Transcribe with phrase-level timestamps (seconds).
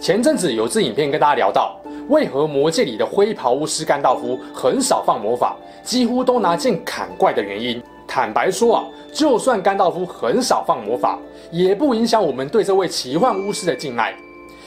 [0.00, 1.80] 前阵子有支影片跟大家聊到。
[2.08, 7.82] 为何魔戒里的灰袍巫师甘道夫很少放魔法，几乎都拿剑砍怪的原因？
[8.06, 11.18] 坦白说啊，就算甘道夫很少放魔法，
[11.50, 14.14] 也不影响我们对这位奇幻巫师的敬爱。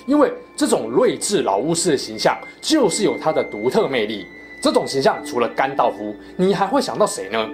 [0.06, 4.28] 因为这种睿智老巫师的形象，就是有他的独特魅力。
[4.62, 7.48] 这种形象除了甘道夫，你还会想到谁呢？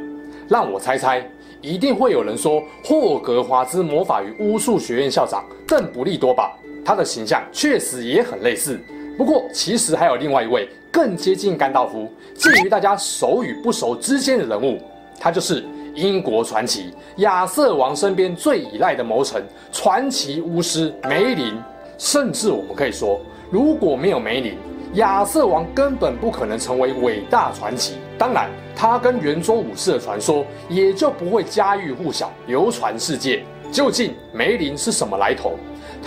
[0.47, 1.23] 让我猜猜，
[1.61, 6.57] 一定会有人说霍格华兹魔法与巫术学院校长邓不利多吧？
[6.85, 8.79] 他的形象确实也很类似。
[9.17, 14.77] 不过，其实还有另外一位更接近甘道夫，介于大家熟与不熟之间的人物，
[15.19, 21.57] 他就是英国传奇亚瑟王身边最依赖的谋臣传奇巫师梅林。
[21.97, 24.57] 甚至我们可以说，如果没有梅林，
[24.95, 27.93] 亚瑟王根本不可能成为伟大传奇。
[28.17, 33.45] 当然，他跟圆桌武士的传说也就不会家喻户晓、流传世界。
[33.71, 35.53] 究竟梅林是什么来头？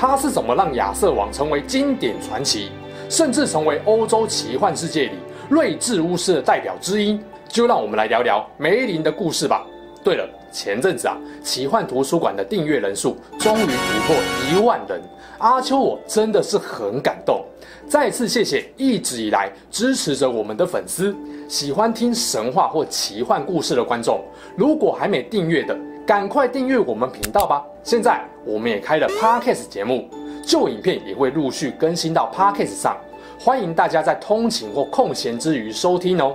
[0.01, 2.71] 他是怎么让亚瑟王成为经典传奇？
[3.09, 5.13] 甚至成为欧洲奇幻世界里
[5.49, 7.19] 睿智巫师的代表之一，
[7.49, 9.67] 就让我们来聊聊梅林的故事吧。
[10.05, 14.17] 对了，前阵子啊，奇幻图书馆的订阅人数终于突破
[14.53, 15.03] 一万人，
[15.39, 17.45] 阿秋我真的是很感动。
[17.89, 21.17] 再次谢谢一直以来支持着我们的粉丝，
[21.49, 24.23] 喜欢听神话或奇幻故事的观众，
[24.55, 25.77] 如果还没订阅的，
[26.07, 27.65] 赶快订阅我们频道吧。
[27.83, 30.09] 现在我们也开了 Podcast 节目。
[30.43, 32.97] 旧影片也会陆续更新到 Podcast 上，
[33.39, 36.35] 欢迎大家在通勤或空闲之余收听哦。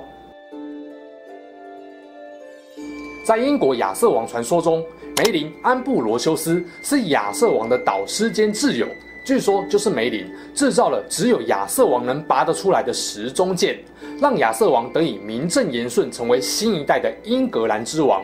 [3.25, 4.85] 在英国亚瑟王传说中，
[5.17, 8.85] 梅林安布罗修斯是亚瑟王的导师兼挚友，
[9.25, 13.79] 据说就是梅林制造了只有亚瑟王能拔得出来的时钟剑，
[14.21, 18.23] 让亚瑟王得以名正言顺成为新一代的英格兰之王。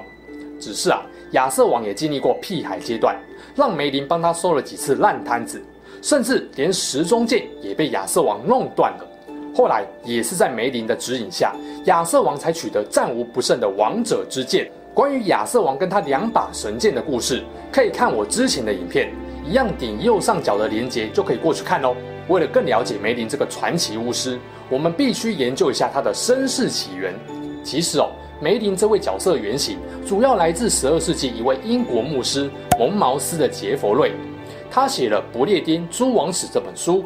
[0.59, 1.01] 只是啊，
[1.31, 3.17] 亚瑟王也经历过屁孩阶段，
[3.59, 5.61] 让梅林帮他收了几次烂摊子。
[6.01, 9.05] 甚至连时钟剑也被亚瑟王弄断了。
[9.53, 11.53] 后来也是在梅林的指引下，
[11.83, 14.71] 亚瑟王才取得战无不胜的王者之剑。
[14.93, 19.11] 关于亚瑟王跟他两把神剑的故事，可以看我之前的影片，
[19.45, 21.93] 一样点右上角的连结就可以过去看哦。
[22.29, 27.13] 为了更了解梅林这个传奇巫师，我们必须研究一下他的身世起源。
[27.61, 28.09] 其实哦，
[28.39, 32.49] 梅林这位角色原型主要来自十二世纪一位英国牧师
[32.79, 34.13] 蒙茅斯的杰佛瑞。
[34.71, 37.03] 他写了《不列颠诸王史》这本书。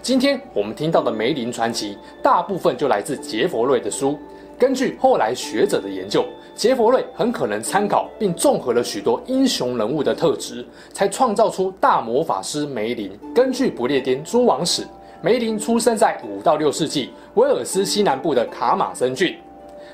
[0.00, 4.16] 今天我们听到的梅林传奇，大部分就来自杰佛瑞的书。
[4.56, 6.24] 根据后来学者的研究，
[6.54, 13.10] 杰佛瑞很可能参考并综合了许多英雄人物的特质，才创造出大魔法师梅林。
[13.34, 14.82] 根据《不列颠诸王史》，
[15.20, 19.36] 梅林出生在五到六世纪威尔斯西南部的卡马森郡，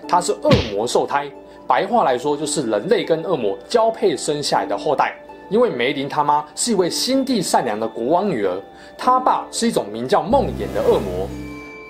[0.06, 1.30] 他是恶魔受胎，
[1.66, 5.14] 白话来说就是人类跟恶魔交配生下来的后代。
[5.50, 8.60] 因为梅林他妈是一位心地善良的国王女儿，
[8.96, 11.28] 他爸是一种名叫梦魇的恶魔，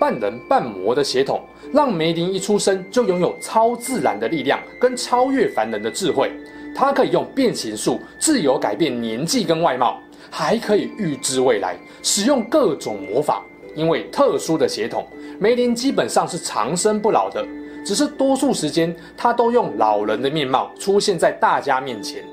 [0.00, 1.40] 半人半魔的血统，
[1.72, 6.32] 让梅林一出生就拥有超自然的力量跟超越凡人的智慧。
[6.74, 13.40] 他可以用变形术自由改变年纪跟外貌，还可以预知未来，使用各种魔法。
[13.76, 15.06] 因为特殊的血统，
[15.38, 17.44] 梅林基本上是长生不老的，
[17.84, 22.24] 只是多数时间他都用老人的面貌出现在大家面前。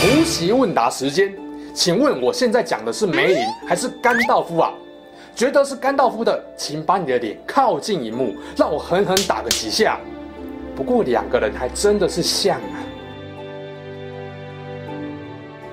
[0.00, 1.34] 突袭问答时间，
[1.72, 4.72] 请问我现在讲的是梅林还是甘道夫啊？
[5.34, 9.98] 觉得是甘道夫的，请把你的脸靠近荧幕，让我狠狠打个几下。
[10.76, 12.76] 不过两个人还真的是像啊！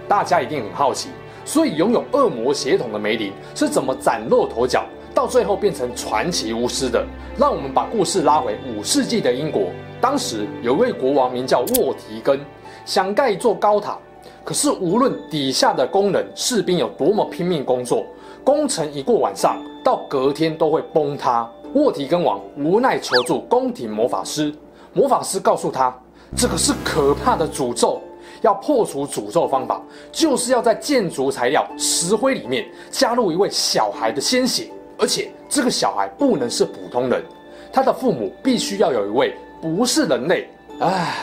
[0.07, 1.09] 大家一定很好奇，
[1.44, 7.03] 所以拥有恶魔血统的梅林是怎么崭露头角，到最后变成传奇巫师的？
[7.37, 9.69] 让我们把故事拉回五世纪的英国，
[10.01, 12.37] 当时有一位国王名叫沃提根，
[12.85, 13.97] 想盖一座高塔。
[14.43, 18.05] 可是，无论底下的工人、士兵有多么拼命工作，
[18.43, 21.49] 工程一过晚上，到隔天都会崩塌。
[21.73, 24.53] 沃提根王无奈求助宫廷魔法师，
[24.91, 25.97] 魔法师告诉他，
[26.35, 28.01] 这个是可怕的诅咒，
[28.41, 29.81] 要破除诅咒方法，
[30.11, 37.23] 就是要在建筑材料石灰里面加入一位小孩的鲜血，而且这个小孩不能是普通人，
[37.71, 40.47] 他的父母必须要有一位不是人类。
[40.79, 41.15] 唉，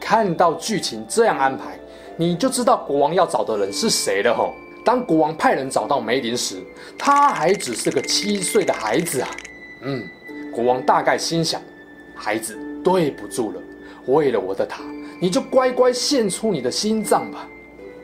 [0.00, 1.78] 看到剧情这样安排。
[2.16, 4.52] 你就知道国王要找的人是谁了吼。
[4.84, 6.56] 当国王派人找到梅林时，
[6.98, 9.28] 他还只是个七岁的孩子啊。
[9.82, 10.06] 嗯，
[10.52, 11.60] 国王大概心想：
[12.14, 13.62] 孩子，对不住了，
[14.06, 14.82] 为了我的塔，
[15.18, 17.48] 你就乖乖献出你的心脏吧。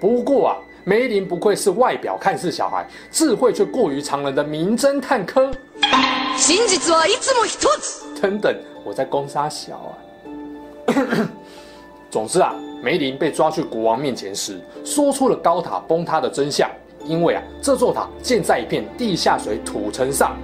[0.00, 0.56] 不过啊，
[0.88, 5.50] 梅林不愧是外表看似小孩，智慧却过于常人的名侦探科。
[8.22, 9.90] 等等，我在攻杀小啊。
[12.08, 12.54] 总之啊，
[12.84, 16.70] 梅林被抓去国王面前时，说出了高塔崩塌的真相。
[17.04, 20.36] 因为啊，这座塔建在一片地下水土层上，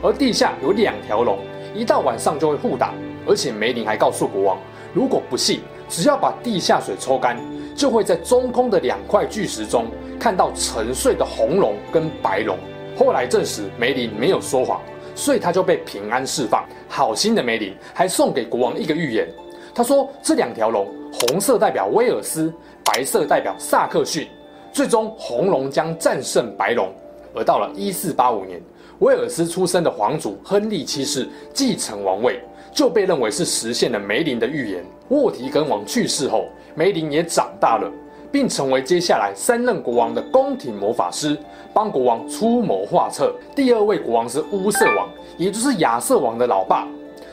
[0.00, 1.40] 而地下有两条龙，
[1.74, 2.94] 一到晚上就会互打。
[3.26, 4.58] 而且梅林还告诉国王，
[4.94, 7.36] 如果不信，只要把地下水抽干，
[7.78, 9.86] 就会在中空的两块巨石中
[10.18, 12.58] 看到沉睡的红龙跟白龙。
[12.96, 14.82] 后来证实梅林没有说谎，
[15.14, 16.66] 所以他就被平安释放。
[16.88, 19.28] 好心的梅林还送给国王一个预言，
[19.72, 22.52] 他说这两条龙，红色代表威尔斯，
[22.84, 24.26] 白色代表萨克逊。
[24.72, 26.92] 最终，红龙将战胜白龙，
[27.32, 28.60] 而到了一四八五年，
[28.98, 32.40] 威尔斯出生的皇族亨利七世继承王位，
[32.72, 34.84] 就被认为是实现了梅林的预言。
[35.10, 36.48] 沃提根王去世后，
[36.78, 37.90] 梅林也长大了，
[38.30, 41.36] 并成为接下来三任国王的宫廷魔法师，
[41.74, 43.34] 帮国王出谋划策。
[43.56, 46.86] 第二位国王是乌瑟王，也就是亚瑟王的老爸。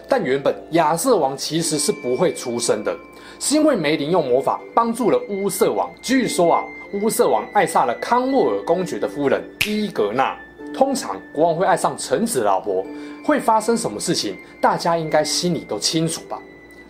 [0.10, 2.92] 但原本亚瑟王其实是不会出生的，
[3.40, 5.88] 是因为梅林用魔法帮助了乌瑟王。
[6.02, 6.64] 据说啊。
[6.94, 10.38] 乌瑟王爱上了康沃尔公爵的夫人伊格娜。
[10.74, 12.86] 通常国王会爱上臣子老婆，
[13.26, 14.38] 会发生什么事情？
[14.62, 16.40] 大家应该心里都清楚吧？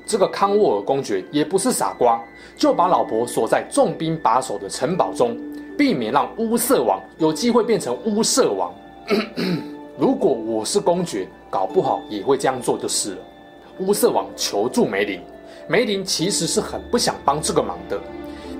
[0.06, 2.22] 这个康沃尔公爵也不是傻瓜，
[2.56, 5.38] 就把老婆锁在重兵把守的城堡中，
[5.78, 8.74] 避免让乌瑟王有机会变成乌瑟王。
[10.00, 13.18] 如果我是公爵，搞不好也会这样做就是了。
[13.80, 15.22] 乌瑟王求助梅林，
[15.68, 18.00] 梅林其实是很不想帮这个忙的。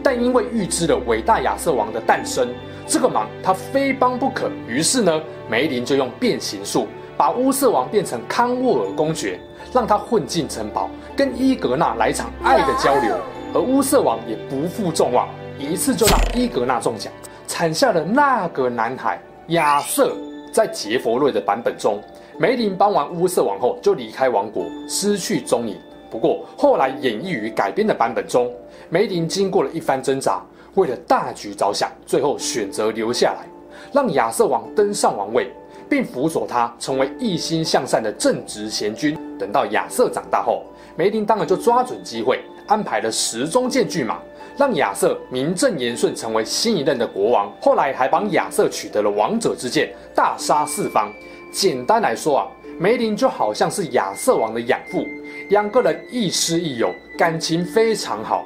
[0.04, 2.50] 但因为预知了伟大亚瑟王的诞生，
[2.86, 4.50] 这个忙他非帮不可。
[4.68, 6.88] 于是呢，梅林就用变形术
[7.18, 9.40] 把乌瑟王变成康沃尔公爵，
[9.74, 13.18] 让他混进城堡，跟伊格娜来场爱的交流。
[13.56, 17.10] 而乌瑟王也不负众望，一次就让伊格纳中奖，
[17.48, 19.18] 产下了那个男孩
[19.48, 20.14] 亚瑟。
[20.52, 22.02] 在杰佛瑞的版本中，
[22.38, 25.78] 梅林帮完乌瑟王后就离开王国，失去踪影。
[26.10, 28.52] 不过后来演绎与改编的版本中，
[28.90, 30.44] 梅林经过了一番挣扎，
[30.74, 33.46] 为了大局着想，最后选择留下来，
[33.94, 35.50] 让亚瑟王登上王位，
[35.90, 39.18] 并辅佐他成为一心向善的正直贤君。
[39.40, 40.64] 等到亚瑟长大后，
[40.98, 44.20] 梅林当然就抓准机会，安排了十宗剑巨马，
[44.58, 47.52] 让亚瑟名正言顺成为新一任的国王。
[47.62, 51.12] 后来还帮亚瑟取得了王者之剑，大杀四方。
[51.52, 52.48] 简单来说啊，
[52.78, 55.06] 梅林就好像是亚瑟王的养父，
[55.50, 58.46] 两个人亦师亦友，感情非常好。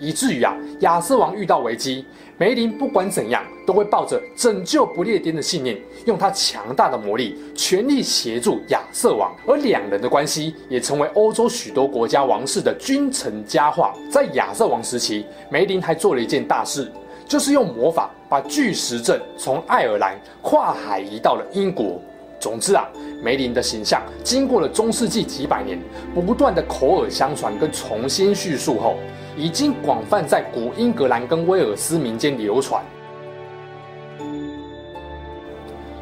[0.00, 2.04] 以至于啊，亚瑟王遇到危机，
[2.38, 9.30] 梅林不管怎样都会抱着拯救不列颠的信念，用他强大的魔力全力协助亚瑟王。
[9.46, 13.94] 而两人的关系也成为欧洲许多国家王室的君臣佳话。
[14.10, 16.90] 在亚瑟王时期，梅林还做了一件大事，
[17.28, 22.00] 就是用魔法把巨石阵从爱尔兰跨海移到了英国。
[22.40, 22.88] 总之啊，
[23.22, 25.78] 梅林的形象经过了中世纪几百年
[26.14, 28.96] 不断的口耳相传跟重新叙述后，
[29.36, 32.82] 已经广泛在古英格兰跟威尔斯民间流传。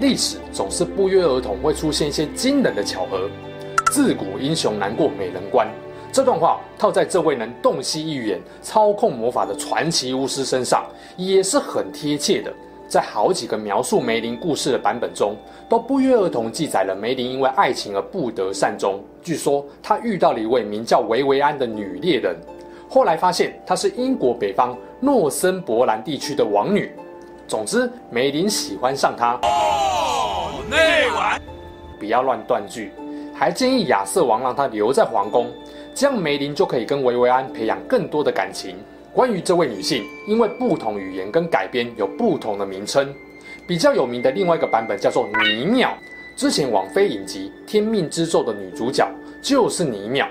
[0.01, 3.29] 历史总是不约而同会出现一些惊人的巧合。
[3.91, 5.67] 自古英雄难过美人关，
[6.13, 10.85] 这段话套在这位能洞悉预言、操控魔法的传奇巫师身上，
[11.17, 12.53] 也是很贴切的。
[12.89, 15.37] 在好几个描述梅林故事的版本中，
[15.69, 19.01] 都不约而同记载了梅林因为爱情而不得善终。
[19.23, 22.35] 据说他遇到了一位名叫维维安的女猎人，
[22.89, 26.91] 后来发现她是英国北方诺森伯兰地区的王女。
[27.47, 29.39] 总之，梅林喜欢上她。
[29.43, 31.41] 哦，那晚，
[31.99, 32.91] 不要乱断句。
[33.35, 35.51] 还建议亚瑟王让她留在皇宫，
[35.95, 38.77] 这样梅林就可以跟维维安培养更多的感情。
[39.19, 43.13] 关于这位女性，因为不同语言跟改编有不同的名称。
[43.67, 45.93] 比较有名的另外一个版本叫做尼妙。
[46.37, 49.05] 之前网飞影集《天命之咒》的女主角
[49.43, 50.25] 就是尼妙，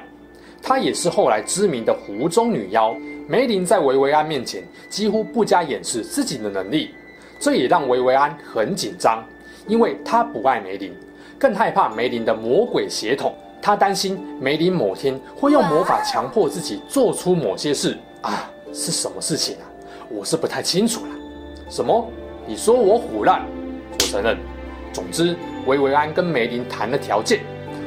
[0.63, 2.95] 她也是后来知名的湖中女妖。
[3.27, 6.91] 梅林在维维安面前几乎不加掩饰自己的能力，
[7.41, 9.21] 这也让维维安很紧张，
[9.67, 10.93] 因为她不爱梅林，
[11.37, 13.35] 更害怕梅林的魔鬼血统。
[13.61, 18.49] 她担心梅林某天会用魔法强迫自己做出某些事啊。
[18.73, 19.65] 是什么事情啊？
[20.09, 21.11] 我是不太清楚了。
[21.69, 22.09] 什么？
[22.45, 23.45] 你说我唬烂？
[23.91, 24.37] 我承认。
[24.93, 27.41] 总之，维维安跟梅林谈了条件，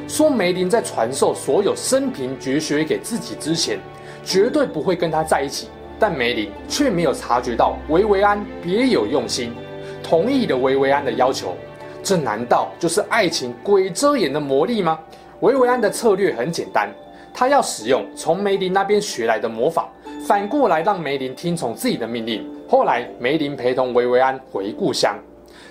[0.07, 3.79] 说梅林在传授所有生平绝学给自己之前，
[4.23, 5.67] 绝对不会跟他在一起。
[5.99, 9.53] 但梅林却没有察觉到维维安别有用心，
[10.01, 11.55] 同意了维维安的要求。
[12.03, 14.99] 这难道就是爱情鬼遮眼的魔力吗？
[15.41, 16.89] 维维安的策略很简单，
[17.33, 19.89] 他要使用从梅林那边学来的魔法，
[20.27, 22.47] 反过来让梅林听从自己的命令。
[22.67, 25.17] 后来，梅林陪同维维安回故乡，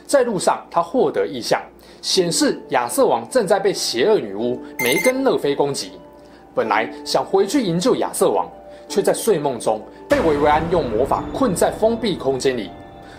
[0.06, 1.60] 在路上他获得异象，
[2.02, 5.92] 显示亚瑟王正在被邪恶女巫梅根勒菲攻击。
[6.54, 8.50] 本来想回去营救亚瑟王，
[8.88, 12.70] 却在睡梦中被维维安用魔法困在封闭空间里。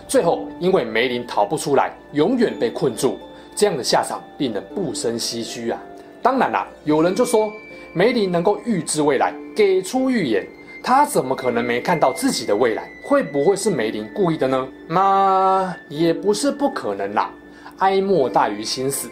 [0.07, 3.17] 最后，因为梅林逃不出来，永远被困住，
[3.55, 5.81] 这样的下场令人不胜唏嘘啊！
[6.21, 7.49] 当然啦，有人就说
[7.93, 10.45] 梅林能够预知未来，给出预言，
[10.83, 12.89] 他怎么可能没看到自己的未来？
[13.03, 14.67] 会不会是梅林故意的呢？
[14.87, 17.31] 那也不是不可能啦。
[17.77, 19.09] 哀莫大于心死，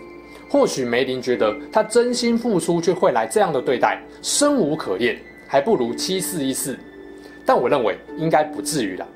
[0.49, 6.77] 或许梅林觉得他真心付出，却会来这样的对待，生无可恋，还不如七四一四。
[7.45, 9.07] 但我认为应该不至于啦。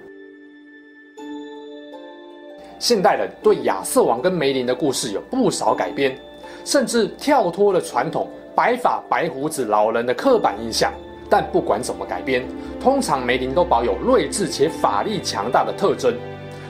[2.80, 6.18] 现代人对亚瑟王跟梅林的故事有不少改编，
[6.66, 10.92] 甚至跳脱了传统白发白胡子老人的刻板印象。
[11.36, 12.46] 但不管怎么改编，
[12.80, 16.14] 通常梅林都保有睿智且法力强大的特征，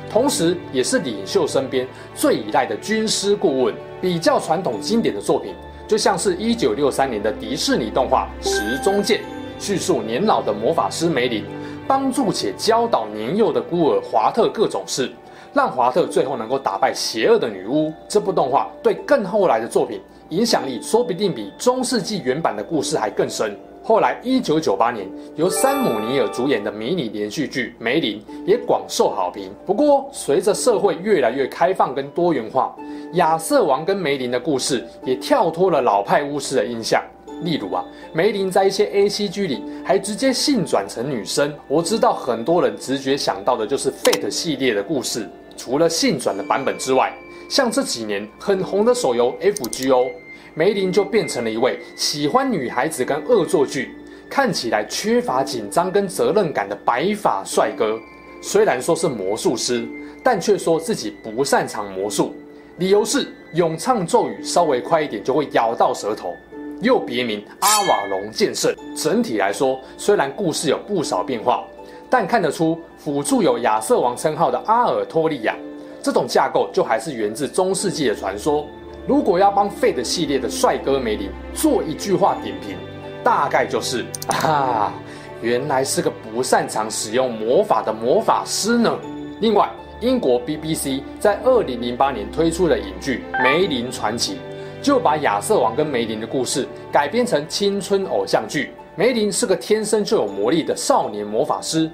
[0.09, 3.75] 同时也是领袖身边最依赖的军师顾问。
[4.01, 5.53] 比较传统经典的作品，
[5.85, 9.19] 就像是一九六三年的迪士尼动画《石中剑》，
[9.59, 11.43] 叙述年老的魔法师梅林
[11.85, 15.11] 帮助且教导年幼的孤儿华特各种事。
[15.53, 17.91] 让华特最后能够打败邪恶的女巫。
[18.07, 23.53] 这部动画对更后来的作品影响力，说不定比中世纪原版的故事还更深。
[23.85, 29.51] 后来，一九九八年由山姆尼尔主演的迷你连续剧《梅林》也广受好评。
[29.65, 32.73] 不过，随着社会越来越开放跟多元化，
[33.15, 37.03] 亚瑟王跟梅林的故事也跳脱了老派巫师的印象。
[37.41, 41.53] 例如啊，梅林在一些 ACG 里还直接性转成女生。
[41.67, 45.29] 我知道很多人直觉想到的就是 Fate 系列的故事。
[45.57, 47.11] 除了性转的版本之外，
[47.49, 50.09] 像这几年很红的手游 FGO，
[50.55, 53.95] 梅林就变成了一位喜欢女孩子跟恶作剧，
[54.29, 57.99] 看起来缺乏紧张跟责任感的白发帅哥。
[58.39, 59.87] 虽然说是魔术师，
[60.21, 62.35] 但却说自己不擅长魔术，
[62.77, 66.35] 理由是咏唱咒语稍微快一点就会咬到舌头。
[66.81, 68.71] 又别名阿瓦隆剑圣。
[68.95, 71.63] 整体来说，虽然故事有不少变化。
[72.09, 75.55] 但看得出，辅助有亚瑟王称号的阿尔托利亚，
[75.99, 78.67] 这种架构就还是源自中世纪的传说。
[79.05, 82.77] 如果要帮 Fate 系列的帅哥梅林做一句话点评，
[83.21, 84.05] 大概就是
[84.43, 84.93] 啊，
[85.41, 88.97] 原来是个不擅长使用魔法的魔法师呢。
[89.41, 89.69] 另外，
[89.99, 94.35] 英国 BBC 在二零零八年推出的影剧《梅林传奇》，
[94.81, 98.71] 就把亚瑟王跟梅林的故事改编成青春偶像剧。
[98.95, 101.91] 梅林是个天生就有魔力的少年魔法师。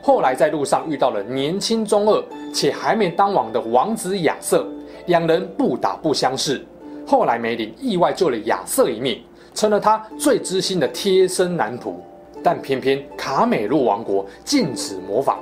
[0.00, 4.66] 后来在路上遇到了年轻中二且还没当王的王子亚瑟，
[5.06, 6.64] 两人不打不相识。
[7.06, 9.22] 后来梅林意外救了亚瑟一命，
[9.54, 11.94] 成了他最知心的贴身男仆。
[12.42, 15.38] 但偏偏卡美洛王国禁止魔法，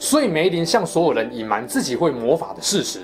[0.00, 3.00] 所以梅林向所有人隐瞒自己会魔法的事实。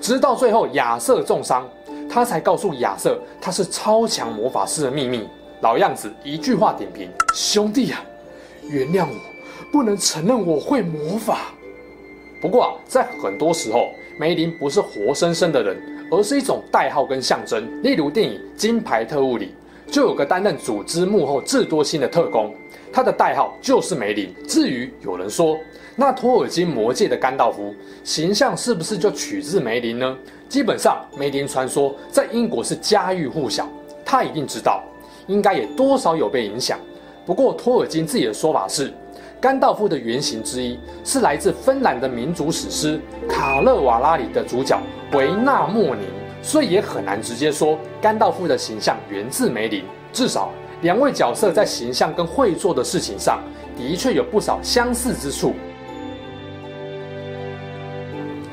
[0.00, 1.68] 直到最后亚瑟重伤，
[2.10, 5.28] 他才告诉亚瑟他是超强魔法师的秘密。
[5.60, 8.02] 老样子，一句话点评：兄弟啊，
[8.68, 9.14] 原谅我。
[9.70, 11.52] 不能承认我会魔法。
[12.40, 17.64] 不过啊，在很多时候，梅林不是活生生的人，而是一种代号跟象征。
[17.84, 19.54] 例如电影《金牌特务》里，
[19.86, 22.52] 就有个担任组织幕后智多星的特工，
[22.92, 24.34] 他的代号就是梅林。
[24.48, 25.56] 至于有人说，
[25.94, 27.72] 那托尔金魔戒的甘道夫
[28.02, 30.18] 形象是不是就取自梅林呢？
[30.48, 33.68] 基本上，梅林传说在英国是家喻户晓，
[34.04, 34.82] 他一定知道，
[35.28, 36.76] 应该也多少有被影响。
[37.24, 38.92] 不过托尔金自己的说法是。
[39.40, 44.76] 甘道夫的原型之一是来自芬兰的民族史诗《卡勒瓦拉》里的主角
[45.12, 46.04] 维纳莫宁，
[46.42, 49.84] 所以也很难直接说甘道夫的形象源自梅林。
[50.12, 50.50] 至少
[50.82, 53.40] 两位角色在形象跟会做的事情上
[53.76, 55.54] 的确有不少相似之处。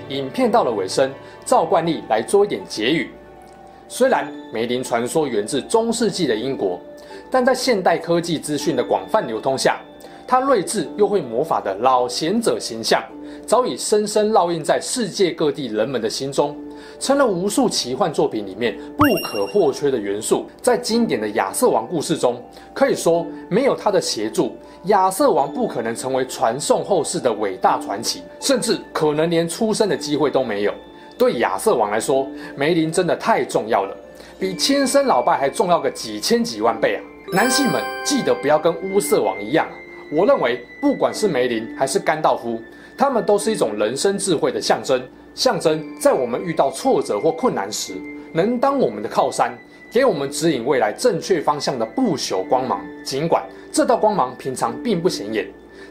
[0.10, 1.12] 影片到了尾声，
[1.44, 3.10] 照惯例来做一点结语。
[3.88, 6.80] 虽然梅林传说源自中世纪的英国，
[7.32, 9.80] 但在现代科技资讯的广泛流通下，
[10.28, 13.04] 他睿智又会魔法的老贤者形象，
[13.46, 16.58] 早已深深烙印在世界各地人们的心中，
[17.00, 20.46] 成了无数奇幻作品里面不可或缺的元素。
[20.62, 22.42] 在经典的亚瑟王故事中，
[22.74, 24.56] 可以说没有他的协助，
[24.86, 30.74] 亚瑟王不可能成为传颂后世的伟大传奇，甚至可能连出生的机会都没有。
[31.18, 32.28] 对亚瑟王来说，
[32.58, 33.96] 梅林真的太重要了，
[34.40, 37.00] 比亲生老爸还重要个几千几万倍啊！
[37.32, 39.68] 男性们记得不要跟乌瑟王一样。
[40.12, 42.62] 我认为，不管是梅林还是甘道夫，
[42.96, 45.02] 他们都是一种人生智慧的象征。
[45.34, 47.94] 象征在我们遇到挫折或困难时，
[48.32, 49.58] 能当我们的靠山，
[49.92, 52.80] 给我们指引未来正确方向的不朽光芒。
[53.04, 55.46] 尽管这道光芒平常并不显眼，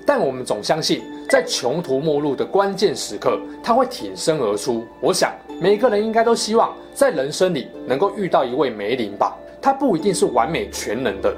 [0.06, 4.86] 但我们总相信，在穷途末路的关键时刻，它会挺身而出。
[5.00, 9.36] 我想，每个人应该都希望在人生里能够遇到一位梅林吧。
[9.60, 11.34] 他不一定是完美全能的，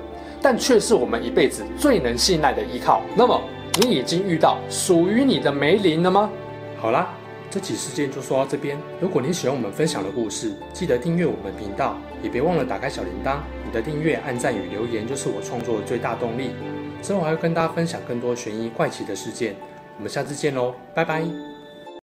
[0.47, 3.03] 但却是我们一辈子最能信赖的依靠。
[3.17, 3.43] 那么，
[3.81, 6.31] 你已经遇到属于你的梅林了吗？
[6.79, 7.13] 好啦。
[7.51, 8.79] 这期事件就说到这边。
[9.01, 13.39] 如果你喜欢我们分享的故事，记得订阅我们频道，也别忘了打开小铃铛。
[13.65, 16.51] 你的订阅、按赞与留言就是我创作的最大动力。
[17.03, 19.57] 之后还会跟大家分享更多悬疑怪奇的事件。
[19.97, 21.56] 我们下次见喽，拜拜。